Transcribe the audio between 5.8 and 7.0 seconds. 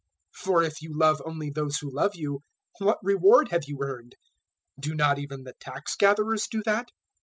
gatherers do that?